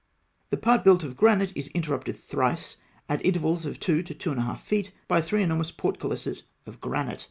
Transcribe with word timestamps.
The 0.49 0.57
part 0.57 0.83
built 0.83 1.03
of 1.03 1.15
granite 1.15 1.51
is 1.55 1.67
interrupted 1.75 2.17
thrice, 2.17 2.77
at 3.07 3.23
intervals 3.23 3.67
of 3.67 3.79
two 3.79 4.01
to 4.01 4.15
two 4.15 4.31
and 4.31 4.39
a 4.39 4.45
half 4.45 4.63
feet, 4.63 4.91
by 5.07 5.21
three 5.21 5.43
enormous 5.43 5.69
portcullises 5.71 6.41
of 6.65 6.81
granite 6.81 7.19
(D). 7.19 7.19